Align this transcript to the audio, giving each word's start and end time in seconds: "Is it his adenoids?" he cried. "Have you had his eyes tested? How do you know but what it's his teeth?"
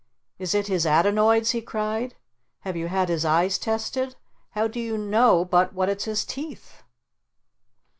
"Is 0.39 0.55
it 0.55 0.65
his 0.65 0.87
adenoids?" 0.87 1.51
he 1.51 1.61
cried. 1.61 2.15
"Have 2.61 2.75
you 2.75 2.87
had 2.87 3.07
his 3.07 3.23
eyes 3.23 3.59
tested? 3.59 4.15
How 4.55 4.67
do 4.67 4.79
you 4.79 4.97
know 4.97 5.45
but 5.45 5.73
what 5.73 5.89
it's 5.89 6.05
his 6.05 6.25
teeth?" 6.25 6.81